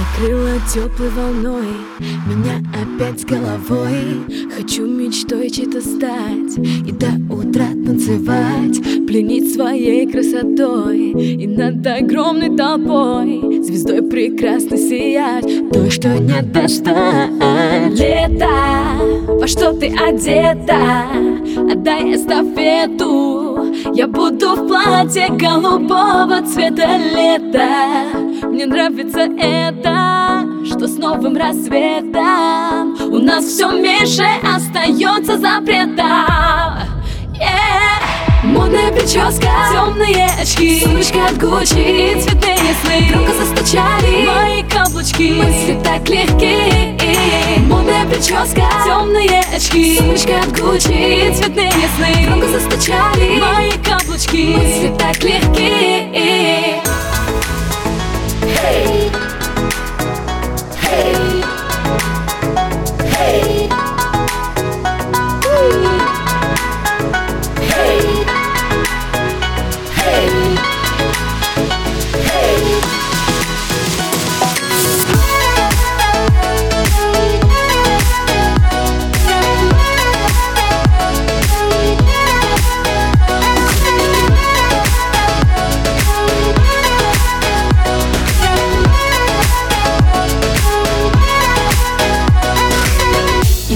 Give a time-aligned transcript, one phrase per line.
[0.00, 1.66] Накрыла теплой волной.
[2.26, 4.24] Меня опять с головой.
[4.56, 13.62] Хочу мечтой чьей-то стать И до утра танцевать Пленить своей красотой И над огромной толпой
[13.62, 15.44] Звездой прекрасно сиять.
[15.70, 17.30] Той, что не достать
[17.98, 18.48] Лето,
[19.26, 21.04] во что ты одета?
[21.70, 23.74] Отдай эстафету.
[23.94, 33.18] Я буду в платье голубого цвета лета мне нравится это, что с новым рассветом У
[33.18, 36.90] нас все меньше остается запретов.
[38.42, 43.08] Модная прическа, темные очки Сумочка от Гуччи, цветные сны.
[43.10, 46.98] Громко застучали мои каблучки Мысли так легкие.
[47.66, 52.26] Модная прическа, темные очки Сумочка от Гуччи, цветные сны.
[52.26, 54.89] Громко застучали мои каблучки Мысли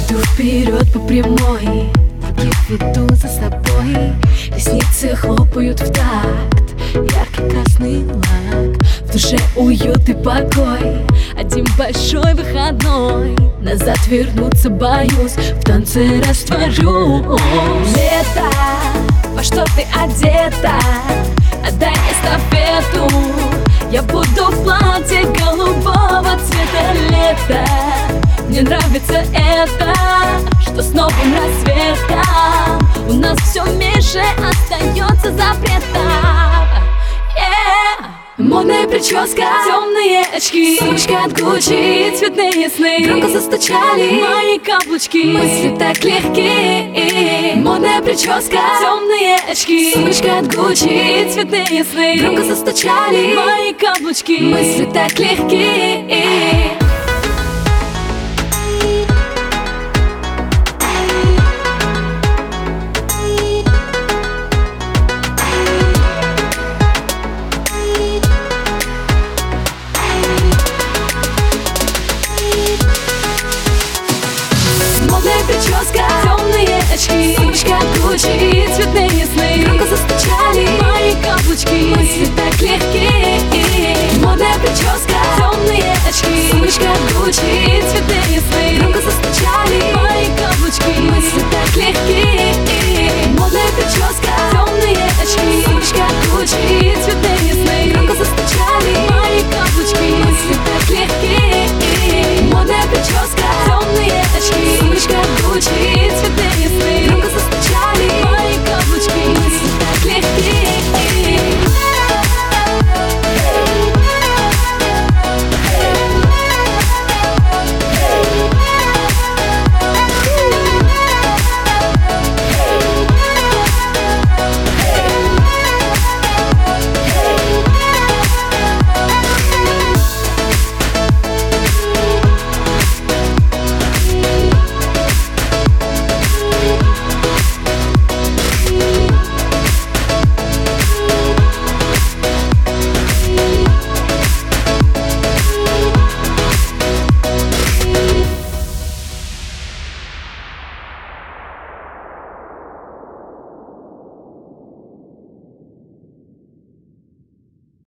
[0.00, 4.12] вперед по прямой Других веду за собой.
[4.54, 8.82] Ресницы хлопают в такт Яркий красный лак.
[9.02, 11.06] В душе уют и покой
[11.38, 13.36] Один большой выходной.
[13.60, 17.38] Назад вернуться боюсь В танце растворю
[17.94, 18.50] Лето,
[19.34, 20.74] во что ты одета?
[21.66, 23.08] Отдай эстафету.
[23.90, 27.93] Я буду в платье голубого цвета лета
[28.54, 29.92] мне нравится это,
[30.62, 32.78] что с новым рассветом
[33.08, 35.82] У нас все меньше остается запретов
[37.36, 37.74] yeah.
[38.36, 43.04] Модная прическа, темные очки Сумочка от Гуччи, цветные сны.
[43.04, 47.54] Громко застучали мои каблучки Мысли так легкие.
[47.54, 52.16] Модная прическа, темные очки Сумочка от Гуччи, цветные сны.
[52.18, 56.03] Громко застучали мои каблучки Мысли так легкие
[76.94, 78.66] косточки Сумочка Гуччи.
[78.66, 81.94] И цветные сны Громко застучали мои каблучки.
[81.94, 83.40] Мысли так легкие
[84.22, 86.50] Модная прическа, темные очки.
[86.50, 86.88] Сумочка
[87.18, 87.63] Гуччи.